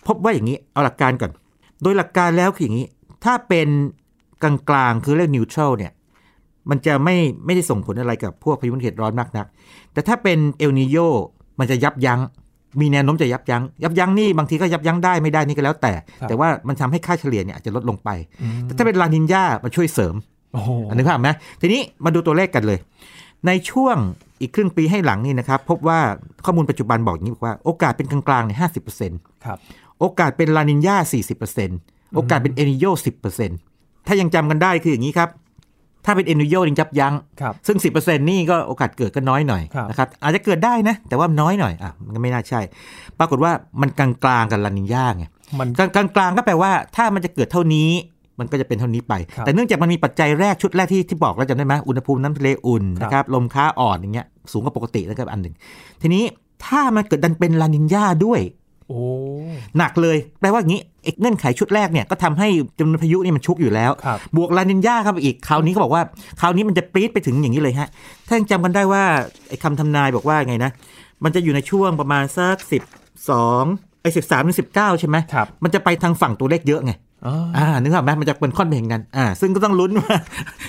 [0.07, 1.31] พบว่าอย่างนี้เอาหลักการก่อน
[1.81, 2.87] โดยหลักการแล้วคืออย่างนี้
[3.23, 3.67] ถ้าเป็น
[4.41, 5.91] กลางๆ คือเรียกนิวทรัลเนี่ย
[6.69, 9.47] มันจะไม่ไม่ได้ส่งผลอะไรกับพวกพายุหมุนเขตร้อนมากนัก
[9.93, 10.97] แต่ถ้าเป็นเอลนิโย
[11.59, 12.19] มันจะยับยั้ง
[12.81, 18.09] มีแนวโน้มจะยับยั้งยับยั้งนี่บางทีก็ยับยั้งได้ไม่ได้นี่ก็แล้วแต่ครับแต่ว่ามันทำให้ค่าเฉลี่ยเนี่ยอาจจะลดลงไป
[18.41, 20.15] อืมแต่ถ้าเป็นลานินยามันช่วยเสริม
[20.53, 21.29] โอ้โหอันนี้ภาพไหม
[21.61, 22.79] ทีนี้มาดูตัวเลขกันเลย
[23.47, 23.97] ในช่วง
[24.41, 25.99] อีกครึ่งปีให้หลังนี่นะครับ พบว่า
[26.45, 29.57] ข้อมูลปัจจุบันบอกอย่างนี้บอกว่าโอกาสเป็นกลางๆเนี่ยห้าสิบเปอร์เซ็นต์ครับ
[29.99, 31.77] โอกาสเป็นลานีญาสี่สิบเปอร์เซ็นต์
[32.15, 33.57] โอกาสเป็นเอลนีโญสิบเปอร์เซ็นต์
[34.07, 35.29] ถ้ายังจำกันได้คืออย่างนี้ครับ
[36.05, 42.61] ถ้าเป็นเอลนีโญยังยับยั้งครับซึ่ง 10%นี่ก็โอกาสเกิดก็น้อยหน่อยครับนะครับอาจจะเกิดได้นะ แต่ว่าน้อยหน่อยอะมันก็ไม่น่าใช่
[43.19, 44.09] ปรากฏว่ามันกลา
[44.41, 45.25] งๆกับลานีญาไง
[45.59, 47.89] มันกลางกลางๆก็แปลว่าถ้ามันจะเกิดเท่านี้
[48.39, 55.55] มันก็จะเป็นเท่านี้ไปครับแต่เนื่องจากมันมีปัจจัยแรกชุดแรกที่ที่บอกแล้วจำได้ไหมอุณหภูมิน้ำทะเลอุ่นครับนะครับลมค้าอ่อนอย่างเงี้ยสูงกว่าปกตินะครับอันหนึ่ง
[56.01, 56.23] ทีนี้
[56.65, 58.39] ถ้ามันเกิดดันเป็นลานินยาด้วย
[58.87, 58.99] โอ้
[59.77, 62.47] หนักเลยแปลว่าอย่างนี้เอกเงื่อนไขชุดแรกเนี่ยก็ทำให้
[62.79, 66.03] จำนวนพายุนี่มันชุกอยู่แล้วครับบวกลานินยาครับอีกคราวนี้เขาบอกว่า
[66.41, 67.89] คราวนี้มันจะปรี๊ดไปถึงอย่างนี้เลยฮะ
[68.27, 69.03] ถ้ายังจำกันได้ว่า
[69.49, 70.71] ไอ้คำทำนายบอกว่าไงนะ
[71.23, 72.83] มันจะอยู่ในช่วงประมาณสักสิบ
[73.29, 73.63] สอง
[74.01, 76.91] ไอ้สิบสามถึงสิบเก้าใช่ไหมครับมันจะไปทางฝั่งตัวเลขเยอะไง
[77.27, 80.15] อ๋ออ่านึกออกไหมมันจะเป็นค่อนเป็นอย่างนั้นอ่าซึ่งก็ต้องลุ้นว่า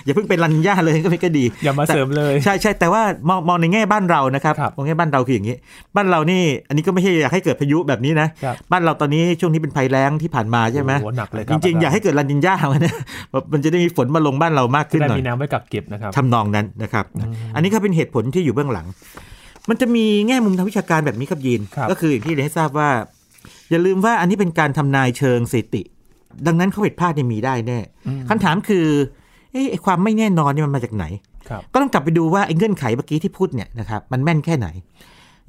[0.05, 5.57] อย่าเพิ่งเป็นลานินยาเลยก็ไม่ก็ดี อย่ามาเสริมเลย ใช่ใช่แต่ว่ามองมองในแง่บ้านเรานะครับครับมองในแง่บ้านเราคืออย่างนี้
[5.97, 12.95] บ้านเรานี่อันนี้ก็ไม่ใช่อยากให้เกิดพายุแบบนี้นะครับบ้านเราตอนนี้ช่วงนี้เป็นภัยแล้งที่ผ่านมาใช่ไหมโอ้โหหนักเลยคจรับริงๆอยากให้เกิดลานินยามันนะ
[13.53, 17.05] มันจะได้มีฝนมาลงบ้านเรามากจะขึ้นได้หน่อยมีน้ำไว้กักเก็บนะครับทำนองนั้นนะครับ
[17.55, 18.87] อันนี้ก็เป็นเหตุผลที่อยู่เบื้องหลัง
[19.69, 22.91] มันจะมีแง่มุมทางวิชาการแบบนี้ครับยีนครับก็คืออย่างที่เรียนให้ทราบว่า
[23.71, 25.83] อย่าลืมว่าอันนี้เป็นการทำนายเชิงสถิติ
[26.47, 28.87] ดังนั้นข้อผิดพลาดเนี่ยมีได้แน่อืมคำถามคือ
[29.53, 31.05] เอ๊ะไอ้ความไม่แน่นอนนี่มันมาจากไหน
[31.49, 34.69] ครับก็ต้องกลับไปดูว่าไอ้เงื่อนไขเมื่อกี้ที่พูดเนี่ยนะครับมันแม่นแค่ไหน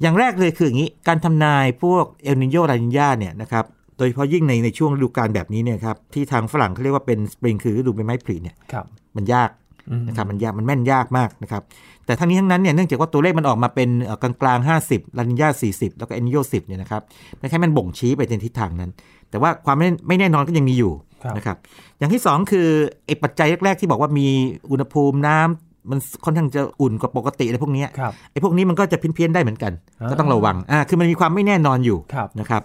[0.02, 3.64] อย่างแรกเลยคืออย่างนี้การทำนายพวกเอลนิโยลานินยาเนี่ยนะครับ
[3.96, 8.84] โดยเฉพาะยิ่งในในช่วงฤดูกาลแบบนี้เนี่ยครับที่ทางฝรั่งเขาเรียกว่าเป็นสปริงคือฤดูใบไม้ผลิเนี่ยครับ
[9.16, 9.50] มันยาก
[9.90, 11.62] อืมนะครับมันยากมันแม่นยากมากนะครับ
[12.06, 17.02] แต่ทั้งนี้ทั้งนั้นเนี่ยเนื่องจากว่าตัวเลขมันออกมาเป็นเอ่อกลางกลางๆ50ลานินยา40แล้วก็เอลนิโย10เนี่ยนะครับ
[17.38, 18.90] ไม่ใช่มันบ่งชี้ไปในทิศทางนั้น
[19.30, 21.56] แต่ว่าความไม่ไม่แน่นอนก็ยังมีอยู่ครับนะครับ
[21.98, 22.68] อย่างที่สองคือ
[23.06, 24.26] ไอ้ปัจจัยแรก ๆ ที่บอกว่ามี
[24.70, 32.62] อุณหภูมิน้ำมันค่อนข้างจะอุ่นกว่าปกติอะไรพวกเนี้ยครับไอ้พวกนี้มันก็จะเพี้ยนๆได้เหมือนกันอ่าก็ต้องระวังอ่าคือมันมีความไม่แน่นอนอยู่ครับนะครับ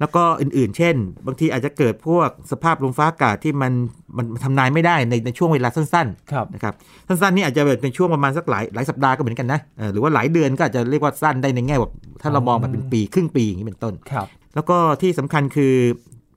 [0.00, 0.94] แล้วก็อื่นๆ เช่น
[1.26, 3.72] บางทีอาจจะเกิดพวกสภาพลมฟ้าอากาศที่มัน
[4.16, 6.74] มันมันทำนายไม่ได้ในในช่วงเวลาสั้นครับๆนะครับ
[7.08, 15.74] สั้นๆนี่อาจจะแบบในช่วงประมาณสักหลายหลายสัปดาห์ก็เหมือนกันนะเออหรือว่าหลายเดือนก็อาจจะเรียกว่าสั้นได้ในแง่แบบถ้าเรามองแบบเป็นปีครึ่งปีอย่างนี้เป็นต้นครับแล้วก็ที่สำคัญคือ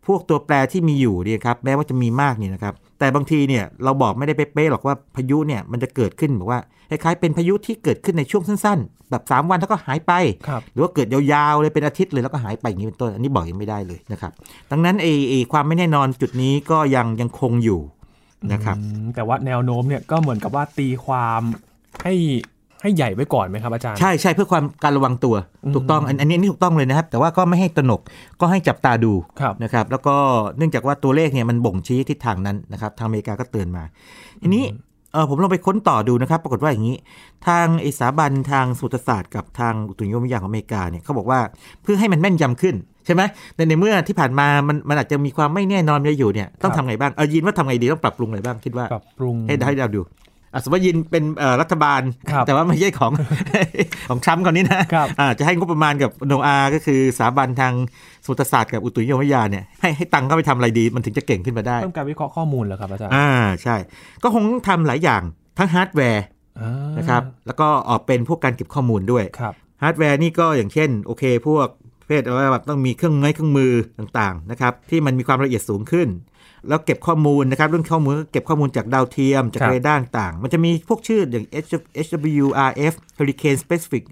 [0.09, 10.13] พวกตัวแปรที่มีอยู่เนี่ยครับแม้ว่าจะมีมากเนี่ยนะครับแต่บางทีเนี่ยเราบอกไม่ได้เป๊ะๆหรอกว่าพายุเนี่ยมันจะเกิดขึ้นแบบว่าคล้ายๆเป็นพายุที่เกิดขึ้นในช่วงสั้นๆ แบบ 3 วันแล้วก็หายไป
[10.47, 14.31] ครับหรือว่าเกิดยาวๆเลยเป็นอาทิตย์เลยแล้วก็หายไปอย่างนี้เป็นต้น อันนี้บอกยังไม่ได้เลยนะครับ
[14.71, 17.79] ดังนั้นไอ้ไอ้ความไม่แน่นอนจุดนี้ก็ยังยังคงอยู่
[18.53, 21.41] นะครับอืมแต่ว่าแนวโน้มเนี่ยก็เหมือนกับว่าตีความ
[22.03, 22.13] ให้
[22.81, 28.01] ให้ใหญ่ไว้ก่อนไหมครับอาจารย์ ใช่ใช่เพื่อความการระวังตัวอืมถูกต้องอันอันนี้อันนี้ถูกต้องเลยนะครับ แต่ว่าก็ไม่ให้ตระหนก
[28.41, 30.15] ก็ให้จับตาดูครับนะครับ แล้วก็
[30.57, 33.83] เนื่องจากว่าตัวเลขเนี่ยมันบ่งชี้ทิศทางนั้นนะครับ ทางอเมริกาก็เตือนมา
[34.41, 34.63] ทีนี้
[35.13, 36.97] เออผมลองไปค้นต่อดูนะครับ ปรากฏว่าอย่างนี้
[37.47, 41.39] ทางไอสถาบันทางสุตศาสตร์กับทางอุตุนิยมวิทยาของอเมริกาเนี่ยเขาบอกว่า
[41.83, 43.21] เพื่อให้มันแม่นยำขึ้นใช่ไหม
[43.55, 50.09] ในในเมื่อที่ผ่านมามันมันอาจจะมีความไม่แน่นอนอยู่เนี่ยต้องครับทำไงบ้างเออยินว่าทำไงดีต้องปรับปรุงอะไรบ้างคิดว่าปรับปรุงให้ให้เราดูอะ
[50.63, 53.11] สมมติว่ายินเป็นเอ่อรัฐบาลครับแต่ว่าไม่ใช่ของ
[54.09, 57.73] ของทรัมป์คนนี้นะครับอ่าจะให้งบประมาณกับ NOAA ก็คือสถาบันทาง
[58.25, 63.29] สมุทรศาสตร์กับอุตุนิยมวิทยาเนี่ยให้ให้ตังค์เข้าไปทำอะไรดี มันถึงจะเก่งขึ้นมาได้เพิ่มการวิเคราะห์ข้อมูลเหรอครับอาจารย์อ่า
[63.63, 63.75] ใช่
[64.23, 65.21] ก็คงต้องทำหลายอย่าง
[65.57, 66.23] ทั้งฮาร์ดแวร์
[66.59, 71.67] อ่านะครับแล้วก็ออกเป็นพวกการเก็บข้อมูลด้วยครับฮาร์ดแวร์นี่ก็อย่างเช่นโอเค พวก
[71.99, 76.07] ประเภทว่าแบบต้องมีเครื่องไม้เครื่องมือต่างๆนะครับที่มันมีความละเอียดสูงขึ้น
[76.67, 81.45] แล้วเก็บข้อมูลนะครับเรื่องข้อมูลก็เก็บข้อมูลจากดาวเทียม จากครับเรดาร์ต่างๆมันจะมีพวกชื่ออย่าง
[82.05, 84.03] HWRF Hurricane Specific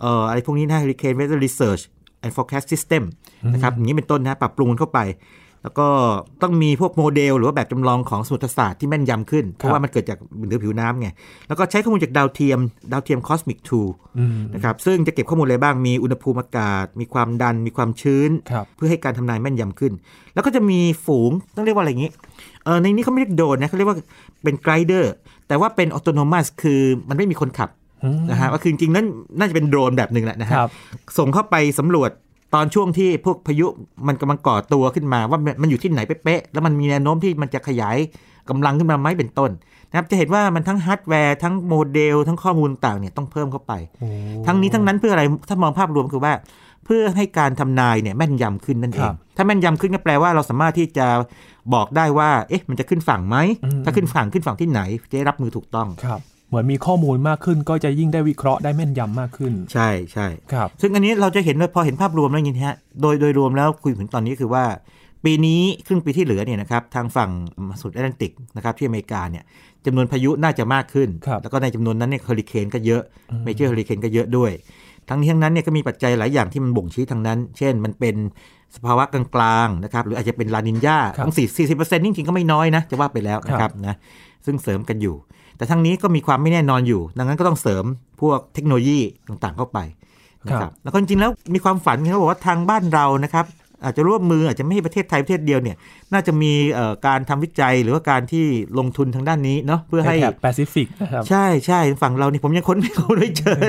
[0.00, 1.82] เอ่ออะไรพวกนี้นะ Hurricane Weather Research
[2.24, 3.02] and Forecast System
[3.52, 5.00] นะครับอย่างนี้เป็นต้นนะปรับปรุงมันเข้าไป
[5.62, 5.88] แล้วก็
[6.42, 11.08] ต้องมีพวกโมเดล หรือว่าแบบจำลองของสมุทรศาสตร์ที่แม่นยำขึ้น เพราะว่ามันเกิดจากเหนือผิวน้ำไง
[11.48, 12.58] แล้วก็ใช้ข้อมูลจากดาวเทียม
[12.92, 13.58] ดาวเทียม Cosmic
[14.18, 19.92] อืม2นะครับ ซึ่งจะเก็บข้อมูลอะไรบ้าง มีอุณหภูมิอากาศ มีความดัน มีความชื้นครับเพื่อให้การทำนายแม่นยำขึ้น
[20.34, 22.10] แล้วก็จะมีฝูง ต้องเรียกว่าอะไรอย่างนี้
[22.64, 23.96] เออในนี้เขาไม่เรียกโดรนนะเขาเรียกว่า
[24.42, 25.12] เป็น glider
[25.48, 27.70] แต่ว่าเป็น autonomous คือมันไม่มีคนขับ
[28.04, 29.06] อืมนะฮะว่าคือจริงๆนั้น
[29.38, 30.70] น่าจะเป็นโดรนแบบหนึ่งแหละนะฮะครับ
[31.18, 32.10] ส่งเข้าไปสำรวจ
[32.54, 33.66] ตอนช่วงที่พวกพายุ
[34.06, 37.96] มันกำลังก่อตัวขึ้นมาว่ามันมันอยู่ที่ไหนเป๊ะๆแล้วมันมีแนวโน้มที่มันจะขยาย
[38.48, 39.50] กำลังขึ้นมาไหมเป็นต้น
[39.88, 44.08] นะครับจะเห็นว่ามันทั้งฮาร์ดแวร์ทั้งโมเดล ทั้งข้อมูลต่างเนี่ยต้องเพิ่มเข้าไปโอ้
[44.46, 46.32] ทั้งนี้ทั้งนั้นเพื่ออะไรถ้ามองภาพรวมคือว่า
[46.84, 51.06] เพื่อให้การทำนายเนี่ยแม่นยำขึ้นนั่นเอครังบถ้าแม่นยำขึ้นก็แปลว่าเราสามารถที่จะ
[51.74, 54.80] บอกได้ว่า เอ๊ะมันจะขึ้นฝั่งไหมอืมถ้าขึ้นฝั่งขึ้นฝั่งที่ไหน
[55.10, 64.64] จะได้รับมือถูกต้องครับ เหมือนมีข้อมูลมากขึ้น ก็จะยิ่งได้วิเคราะห์ได้แม่นยำมากขึ้น ใช่ใช่ครับ ซึ่งอันนี้เราจะเห็นว่าพอเห็นภาพรวมแล้วอย่างนี้ฮะโดยโดยรวมแล้วคุยถึงตอนนี้คือว่า
[65.24, 67.30] ปีนี้ครึ่งปีที่เหลือเนี่ยนะครับทางฝั่ง
[67.66, 69.44] มหาสมุทรแอตแลนติกนะครับที่อเมริกาเนี่ย
[69.86, 73.02] จำนวนพายุน่าจะมากขึ้นครับแล้วก็ในจำนวนนั้นเนี่ยเฮอริเคนก็เยอะ
[73.44, 74.52] major เฮอริเคนก็เยอะด้วย
[75.08, 78.16] ทั้งนี้ทั้งนั้นเนี่ยก็มีปัจจัยหลายอย่างที่มันบ่งชี้ทางนั้น เช่น มันเป็น
[78.76, 83.94] สภาวะกลางๆนะครับหรืออาจจะเป็นลานีญาครับตั้งสี่สี่สิบเปอร์เซ็นต์จริงๆก็ไม่น้อยนะจะว่าไปแล้วนะครับนะ
[84.46, 85.16] ซึ่งเสริมกันอยู่
[85.58, 87.84] แต่ทั้งนี้ก็มีความไม่แน่นอนอยู่ ดังนั้นก็ต้องเสริม
[88.20, 89.78] พวกเทคโนโลยีต่างๆเข้าไป
[90.46, 93.46] นะครับแล้วก็จริงๆแล้วมีความฝันเขาบอกว่าทางบ้านเรานะครับ
[93.84, 95.76] อาจจะร่วมมืออาจจะไม่ใช่ประเทศไทยประเทศเดียวเนี่ย
[96.12, 98.44] น่าจะมีเอ่อการทำวิจัยหรือว่าการที่
[98.78, 103.60] ลงทุนทางด้านนี้เนาะเพื่อให้แถบแปซิฟิกนะครับใช่ใช่ฝั่งเรานี่ผมยังค้นไม่เขาไม่เจอ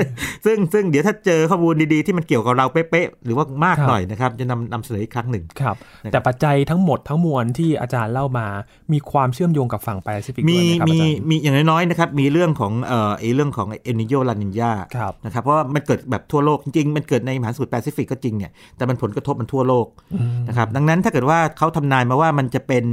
[0.46, 8.46] ซึ่งซึ่งเดี๋ยวถ้าเจอข้อมูลดีๆ ที่มันเกี่ยวกับเราเป๊ะๆหรือว่ามากครับหน่อยนะครับจะนำนำเสนออีกครั้งหนึ่งครับนะครับ แต่ปัจจัยทั้งหมดทั้งมวลที่อาจารย์เล่ามา
[8.92, 20.09] มีความเชื่อมโยงกับฝั่งแปซิฟิกมีด้วยไหมครับมีอาจารย์มีอย่างน้อยๆนะครับมีเรื่องของเอ่อไอเรื่องของเอลนีโญลานีญาครับนะครับเพราะว่ามันเกิดแบบทั่วโลกจริงๆมันเกิดในมหาสมุทรแปซิฟิกก็จริงเนี่ยแต่มันผลกระทบมันทั่วโลกอืม
[20.48, 22.84] นะครับดังนั้นถ้าเกิดว่าเขาทำนายมาว่ามันจะเป็น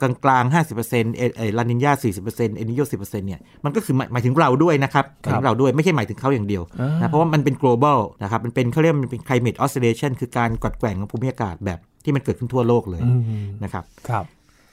[0.00, 1.92] กลางกลางๆ50%เอไอลานินยา
[2.24, 13.22] 40%เอนิโย10%เนี่ยมันก็คือหมายหมายถึงเราด้วยนะครับหมายถึงเราด้วยไม่ใช่หมายถึงเขาอย่างเดียวอ่านะเพราะว่ามันเป็น global นะครับมันเป็นเขาเรียกมันเป็น climate oscillation คือการกดแกว่งของภูมิอากาศแบบที่มันเกิดขึ้นทั่วโลกเลยอืม
[13.64, 14.24] นะครับครับ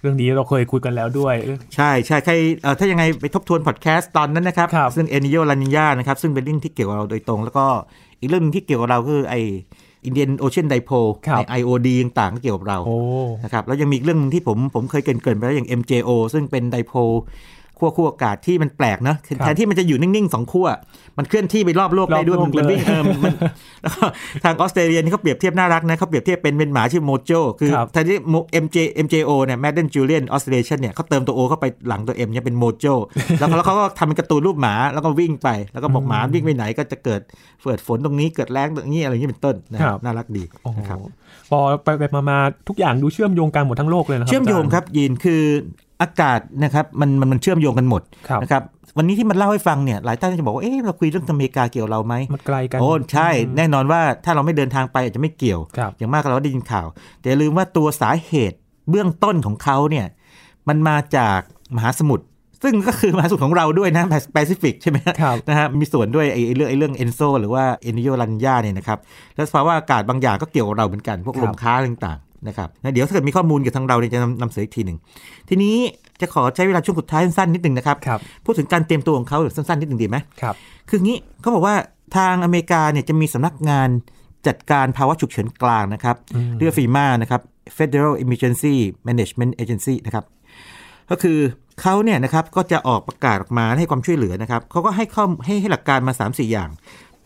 [0.02, 1.36] เรื่องนี้เราเคยคุยกันแล้วด้วย
[1.76, 7.66] ใช่ใช่ใครเอ่อถ้ายังไงไปทบทวนพอดแคสต์ตอนนั้นนะครับครับซึ่งเอนิโยลานิญานะครับซึ่งเป็นเรื่องที่เกี่ยวกับเราโดยตรง แล้วก็
[8.20, 9.36] อีกเรื่องหนึงที่เกี่ยวกับเราคือไอ
[10.06, 10.92] อินเดียนโอเชียนไดโพ
[11.28, 12.98] ครับใน IOD ต่างๆก็เกี่ยวกับเราโอ้
[13.44, 16.94] นะครับแล้วยังมีอีกเรื่องหนึงที่ผมผมเคยเกรินๆไปแล้วอย่าง MJO ซึ่งเป็นไดโพ
[17.84, 20.68] ขั้วขั้วอากาศที่มันแปลกนะคือแทนที่มันจะอยู่นิ่งๆสองขั้ว
[21.18, 23.34] มันเคลื่อนที่ไปรอบโลกได้ด้วยรอบโลมักนมันเลยวิ่งเออมันมัน
[23.82, 24.06] แล้วก็
[24.44, 28.18] ทางออสเตรเลียนี่เขาเปรียบเทียบน่ารักนะเขาเปรียบเทียบเป็นเป็นหมาชื่อโมโจคือครับแทนที่
[28.64, 32.86] MJ MJO เนี่ย Madden Julian Oscillation เนี่ยเขาเติมตัว O เข้าไปหลังตัว M เนี่ยเป็นโมโจ
[33.40, 37.22] แล้วแล้วเขาก็ทำเป็นการ์ตูนรูปหมาแล้วก็วิ่งไป แล้วก็บอกหมาวิ่งไปไหนก็จะเกิด
[37.64, 40.98] เกิดฝนตรงนี้เกิดแรงตรงนี้อะไรอย่างนี้เป็นต้นนะครับน่ารักดีโอ้โหนะครับ
[41.50, 45.44] พอไปไปมามาทุกอย่างดูเชื่อมโยงกันหมดทั้งโลกเลยนะครับเชื่อมโยงาจาครับยีนคือ
[46.04, 48.64] อากาศนะครับมันมันมันเชื่อมโยงกันหมดครับนะครับ
[48.98, 56.88] วันนี้ที่มันเล่าให้ฟังเนี่ยหลายท่านจะบอกว่าเอ๊ะเราคุยเรื่องอเมริกาเกี่ยวเราไหมมันไกลกันโอ้ใช่ แน่นอนว่าถ้าเราไม่เดินทางไปอาจจะไม่เกี่ยวครับอย่างมากเราก็ได้ยินข่าว
[57.20, 58.58] แต่อย่าลืมว่าตัวสาเหตุ
[58.90, 60.06] เบื้องต้นของเขาเนี่ย
[60.68, 61.40] มันมาจาก
[61.76, 62.26] มหาสมุทร
[62.64, 69.00] ซึ่งก็คือมหาสมุทรของเราด้วยนะแปซิฟิกใช่ไหมฮะครับนะฮะมีส่วนด้วยไอ้ไอ้เรื่องไอ้เรื่อง ENSO หรือว่าเอลนีโญลานีญาเนี่ยนะครับ
[69.36, 74.98] แล้วสภาวะอากาศบางอย่างก็เกี่ยวกับเราเหมือนกันพวกครับลมค้าต่างๆ นะครับนะเดี๋ยวถ้าเกิดมีข้อมูลเกี่ยวกับทางเราเนี่ยจะนำนำเสนออีกทีหนึ่ง
[75.50, 75.76] ทีนี้
[76.22, 80.56] จะขอใช้เวลาช่วงสุดท้ายสั้นๆนิดหนึ่งนะครับครับ พูดถึงการเตรียมตัวของเขาสั้นๆนิดหนึ่งดีไหมครับ
[80.90, 81.76] คืองี้เขาบอกว่า
[82.18, 83.90] ทางอเมริกาเนี่ยจะมีสำนักงาน
[84.48, 87.42] จัดการภาวะฉุกเฉินกลางนะครับอืมเรียกฟีมานะครับ
[87.78, 88.76] Federal Emergency
[89.08, 90.26] Management Agency นะครับ
[91.10, 91.38] ก็คือ
[91.82, 96.70] เขาเนี่ยนะครับก็จะออกประกาศออกมาให้ความช่วยเหลือนะครับเขาก็ให้ข้อให้ให้หลักการมา 3 4 อย่าง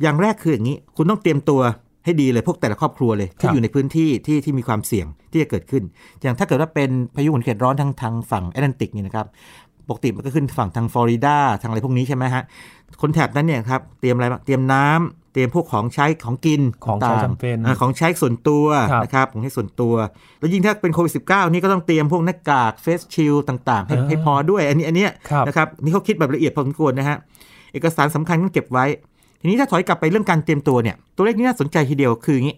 [0.01, 1.61] อย่างแรกคืออย่างนี้ คุณต้องเตรียมตัว
[2.07, 5.83] ให้ดีเลยพวกแต่ละครอบครัวเลยครัที่บอยู่ในพื้นที่ที่ที่มีความเสี่ยงที่จะเกิดขึ้น
[6.21, 9.25] อย่างถ้าเกิดว่าเป็นพายุหมุนเขตร้อนทางทางฝั่งแอตแลนติกเนี่ยนะครับ
[9.89, 12.43] ปกติมันก็ขึ้นฝั่งทางฟลอริดาทางอะไรพวกนี้ใช่ไหมฮะ
[13.01, 19.93] คนแถบนั้นเนี่ยครับเตรียมอะไรบ้างเตรียมน้ำเตรียมพวกของใช้ของกินของใช้ต่าจำเป็นอ่าของใช้ส่วนตัวครับนะครับของใช้ส่วนตัว
[20.39, 27.17] แล้วยิ่งถ้าเป็นโควิด -19 นี่ก็ต้องเตรียมพวกหน้ากากเฟสชิลต่างๆ ให้อ่าให้พอด้วยอันนี้อันเนี้ยครับนะครับนี่เขาคิดแบบละเอียดพอสมควรนะฮะ
[27.73, 28.85] เอกสารสำคัญต้องเก็บไว้
[29.39, 32.55] ทีนี้ถ้าถอยกลับไปเรื่องการเตรียมตัวเนี่ยตัวเลขนี้น่าสนใจทีเดียวคืออย่างนี้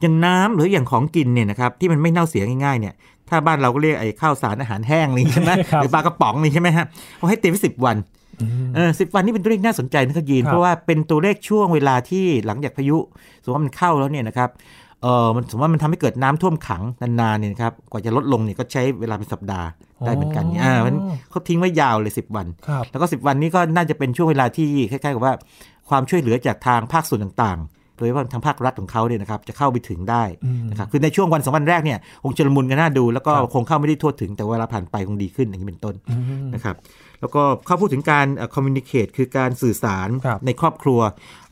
[0.00, 2.94] อย่างน้ำหรืออย่างของกินเนี่ยนะครับที่มันไม่เน่าเสียง่ายๆเนี่ย
[3.28, 6.84] ถ้าบ้านเราก็เรียกไอ้ข้าวสารอาหารแห้งนี่ใช่ไหมครับหรือปลากระป๋องนี่ใช่ไหมฮะ
[7.16, 7.96] เขาให้เตรียมไว้สิบวัน
[8.42, 12.98] อืมเออสิบวันนี่เป็นตัวเลขน่าสนใจนะครับยีนครับเพราะว่าเป็นตัวเลขช่วงเวลาที่หลังจากพายุ
[13.42, 14.50] สมมติว่ามันเข้าแล้วเนี่ยนะครับ
[15.02, 19.68] เออมันสมมติว่ามันทำให้เกิดน้ำท่วมขังนานๆเนี่ยนะครับกว่าจะลดลงเนี่ยก็ใช้เวลาเป็นสัปดาห์
[20.06, 20.94] ได้เหมือนกันเนี่ยอ่ามัน
[21.30, 25.34] เขาทิ้งไว้ยาวเลยสิบวันครับแล้วก็ 10 วันนี้ก็น่าจะเป็นช่วงเวลาที่คล้ายๆกับว่า
[25.90, 27.60] ความช่วยเหลือจากทางภาคส่วนต่าง
[27.96, 36.74] โดยเฉพาะทางภาครัฐของเขาเนี่ยนะครับจะเข้าไปถึงได้อืมนะครับคือในช่วงวันสองวันแรกเนี่ยคงจะละมุนกันน่าดู แล้วก็ครับคงเข้าไม่ได้ทั่วถึงแต่เวลาผ่านไปคงดีขึ้นอย่างนี้เป็นต้นอืมนะครับ
[37.24, 41.00] แล้วก็เขาพูดถึงการคอมมิวนิเคตคือการสื่อสารครับในครอบครัว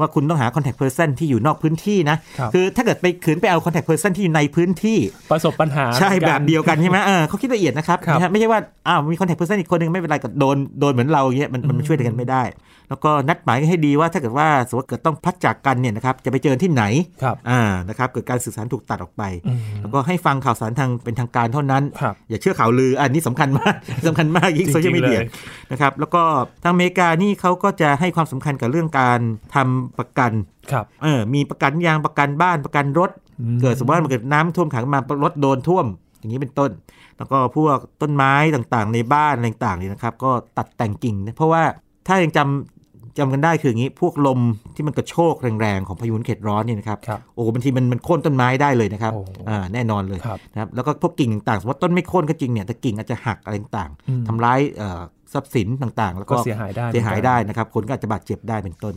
[0.01, 4.99] ว่าคุณต้องหา contact person ที่อยู่นอกพื้นที่นะครับอถ้าเกิดไปขืนไปเอา contact person ที่อยู่ในพื้นที่
[5.31, 12.45] ประสบปัญหาใช่หมือนแบกันบเดียวกันใช่ไหมเออเขาคิดละเอียดนะครับครับนะฮะไม่ใช่ว่าอ้าวมี contact person อีกคนนึงไม่เป็นไรก็โดนโดนเหมือนเราอย่างเงี้ยมันมันช่วยกันไม่ได้
[12.89, 16.85] แล้วก็นัดหมายกันให้ดีว่าถ้าเกิดว่าสมมติเกิดต้องพัดจากกันเนี่ยนะครับจะไปเจอที่ไหน
[17.23, 23.75] ครับอ่านะครับเกิดการสื่อสารถูกตัดออกไปอืมแล้วก็ให้ฟังข่าวสารทางเป็นทางการเท่านั้นครับอย่าเชื่อข่าวลืออันนี้สำคัญมาก
[24.07, 25.29] สำคัญมากยิ่งจริงๆโซเชียลมีเดียเลย
[25.71, 26.23] นะครับแล้วก็
[26.63, 29.21] ทางอเมริกานี่เขาก็จะให้ความสำคัญกับเรื่องการ
[29.55, 30.33] ทำประกัน
[30.73, 35.87] ครับเออมีประกันยางประกันบ้านประกันรถอืมเกิดสมมติว่ามันเกิดน้ำท่วมขังมารถโดนท่วม
[36.19, 36.71] อย่างนี้เป็นต้น
[37.19, 41.63] แล้วก็พวกต้นไม้ต่างๆ ในบ้านอะไรต่างๆเนี่ยนะครับ ก็ตัดแต่งกิ่งนะเพราะว่า
[42.07, 44.41] ถ้ายังจำจำกันได้คืออย่างนี้พวกลม
[44.75, 55.01] ที่มันกระโชกแรงๆ ของพายุเขตร้อนเนี่ยนะครับครับโอ้โหบางทีมันมันโค่นต้นไม้ได้เลยนะครับโอ้อ่าแน่นอนเลยครับนะครับแล้วก็พวกกิ่งต่างๆสมมติต้นไม่โค่นก็จริงเนี่ยแต่กิ่งอาจจะหักอะไรต่างอืมๆทำร้ายเอ่อ
[55.35, 58.95] ทรัพย์สินต่างๆ แล้วก็ก็เสียหายได้เสียหายหมือนกันได้นะครับคนก็อาจจะบาดเจ็บได้เป็นต้น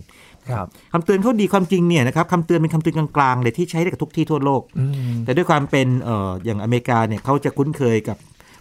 [0.49, 8.17] ครับคำเตือนเขาดีความจริงเนี่ยนะครับคำเตือนเป็นคำเตือนกลางๆเลยที่ใช้ได้กับทุกที่ทั่วโลกอืมแต่ด้วยความเป็นเอ่ออย่างอเมริกาเนี่ยเขาจะคุ้นเคยกับ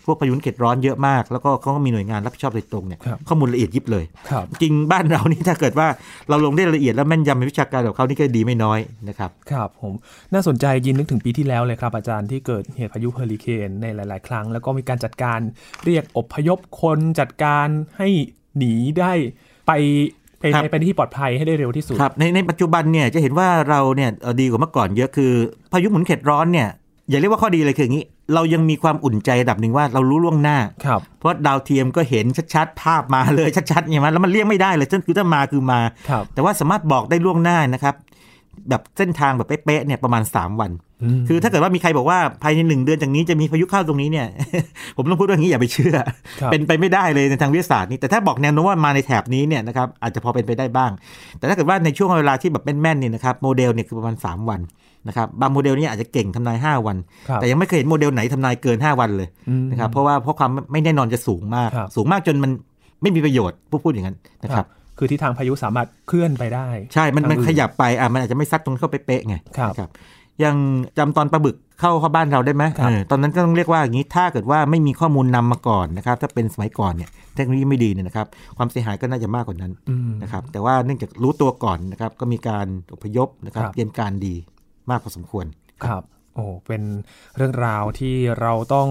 [0.06, 5.88] พวกพายุเขตร้อนเยอะมาก แล้วก็เขาก็มีหน่วยงานรับผิดชอบโดยตรงเนี่ยครับข้อมูลละเอียดยิบเลยครับจริงบ้านเรานี่ถ้าเกิดว่า
[6.28, 9.92] เราลงได้ละเอียดแล้วแม่นยำในวิชาการแบบเขานี่ก็ดีไม่น้อยนะครับครับผม
[10.32, 15.38] น่าสนใจยินนึกถึงปีที่แล้วเลยครับ อาจารย์ที่เกิดเหตุพายุเฮอริเคนในหลาย ๆ ครั้ง แล้วก็มีการจัดการ
[15.84, 17.66] เรียกอพยพคนจัดการ
[17.98, 18.08] ให้
[18.58, 19.12] หนีได้
[19.66, 19.72] ไป
[20.40, 25.32] ไปครับไปในที่ปลอดภัยให้ได้เร็วที่สุดครับในในปัจจุบันเนี่ยจะเห็นว่าเราเนี่ยเอ่อดีกว่าเมื่อก่อนเยอะคือ
[25.72, 26.68] พายุหมุนเขตร้อนเนี่ย
[27.10, 37.94] อย่าเรียกว่าข้อดีเลยคืออย่างนี้ เรายังมีความอุ่นใจระดับหนึ่งว่าเรารู้ล่วงหน้าครับเพราะดาวเทียมก็เห็นชัดๆ ภาพมาเลยชัดๆใช่ไหมแล้วมันเลี่ยงไม่ได้เลยคือถ้ามาคือมาครับแต่ว่าสามารถบอกได้ล่วงหน้านะครับ
[38.68, 40.70] แบบเส้นทางแบบเป๊ะๆเนี่ยประมาณ 3 วัน
[41.20, 44.26] มคือถ้าเกิดว่ามีใครบอกว่าภายในหนึ่งเดือนจากนี้จะมีพายุเข้าตรงนี้เนี่ย
[44.96, 45.96] ผมต้องพูดว่าอย่างนี้อย่าไปเชื่อ
[46.40, 50.90] ครับเป็นไปไม่ได้เลยในทางวิทยาศาสตร์นี่แต่ถ้าบอกแนวโน้มว่ามาในแถบนี้เนี่ยนะครับอาจจะพอเป็นไปได้บ้าง
[51.38, 54.60] แต่ถ้าเกิดว่าในช่วงเวลาที่แบบแม่นๆเนี่ยนะครับโมเดลเนี่ยคือประมาณ 3 วัน
[55.08, 56.96] นะครับบางโมเดลเนี่ยอาจจะเก่งทำนาย 5 วัน
[57.28, 62.50] ครับแต่ยังไม่เคยเห็นโมเดลไหนทำนายเกิน 5 วันเลยอืมนะครับเพราะว่าเพราะความไม่แน่นอนจะสูงมากครับสูงมากจนมัน
[63.02, 64.66] ไม่มีประโยชน์ผู้พูดอย่างนั้นนะครับ
[64.98, 69.90] คือที่ทางพายุสามารถเคลื่อนไปได้ ใช่ มันมันทางอื่นขยับไปอะมันอาจจะไม่ซัดตรงเข้าไปเป๊ะไงครับนะครับ
[70.44, 70.56] ยัง
[70.98, 84.34] จำตอนปลาบึกเข้าเข้าบ้านเราได้ไหมครับเออตอนนั้นก็ต้องเรียกว่าอย่างนี้ถ้าเกิดว่าไม่มีข้อมูลนำมาก่อนนะครับถ้าเป็นสมัยก่อนเนี่ยเทคโนโลยีไม่ดีเนี่ยนะครับความเสียหายก็น่าจะมากกว่านั้นอืมนะครับแต่ว่าเนื่องจากรู้ตัวก่อนนะครับก็มีการอพยพนะครับครับเตรียมการดี
[84.90, 85.46] มากพอสมควร
[85.84, 86.02] ครับ
[86.34, 86.82] โอ้เป็น
[87.36, 88.88] เรื่องราวที่เราต้อง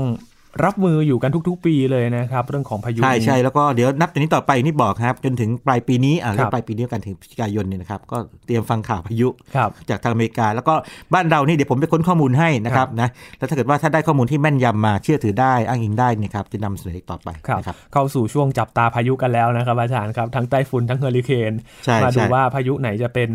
[0.65, 10.73] รับมืออยู่กันทุก ๆ ปีเลยนะครับ เรื่องของพายุใช่นี้ใช่แล้วก็เดี๋ยวนับจากนี้ต่อไปนี่บอกครับ จนถึงปลายปีนี้อ่าครับปลายปีนี้กันถึงพฤศจิกายนเนี่ยนะครับ ก็เตรียมฟังข่าวพายุครับจากทางอเมริกา แล้วก็
[11.13, 21.53] บ้านเรานี่เดี๋ยวผมไปค้นข้อมูลให้นะครับนะแล้วถ้าเกิดว่าถ้าได้ข้อมูลที่แม่นยำมาเชื่อถือได้อ้างอิงได้เนะครับจะนำเสนอต่อไปครับนะครับเข้าสู่ช่วงจับตาพายุกันแล้วนะครับอาจารย์ครับทั้งไต้ฝุ่นทั้งเฮอริเคน
[21.86, 23.32] ใช่มาดูใช่ว่าพายุไหนจะเป็น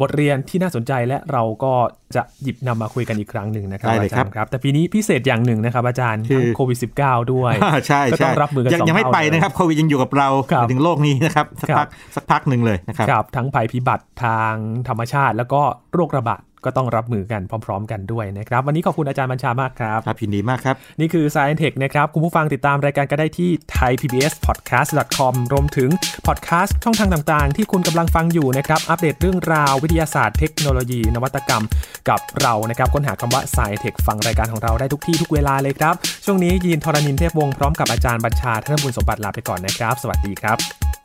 [0.00, 1.72] บทเรียนที่น่าสนใจและเราก็
[2.16, 14.54] จะหยิบนำมาคุยกันอีกครั้งหนึ่งนะครับได้เลยอาครัจาบรย์ครับ แต่ปีนี้พิเศษอย่างหนึ่งนะครับอาจารย์คือทั้งโควิด -19 ด้วยอ่าใช่ก็ต้ใช่องรับมือกันยังสองยังไม่เท่าไปเลยนะครับโควิดยังอยู่กับเราครับถึงโลกนี้นะครับสักครับพักสักพักหนึ่งเลยนะครับครับทั้งภัยพิบัติทาง
[14.88, 15.62] ธรรมชาติ แล้วก็
[15.94, 25.90] โรคระบาด ก็ต้องรับมือกันพร้อม ๆ กันด้วยนะครับ วันนี้ขอบคุณอาจารย์บัญชามากครับ ครับยินดีมากครับ นี่คือ Science Tech นะครับ คุณผู้ฟังติดตามรายการก็ได้ที่ thaipbspodcast.com รวมถึง
[26.26, 31.64] พอดแคสต์ช่องทางต่างๆ ที่คุณกำลังฟังอยู่นะครับ อัปเดตเรื่องราววิทยาศาสตร์เทคโนโลยี นวัตกรรม
[32.08, 35.94] กับเรานะครับค้นหาคำว่า Science Tech ฟังรายการของเราได้ทุกที่ทุกเวลาเลยครับ
[36.24, 40.99] ช่วงนี้ยีนทรณินเทพวงศ์พร้อมกับอาจารย์บัญชาธนบุญสมบัติลาไปก่อนนะครับ สวัสดีครับ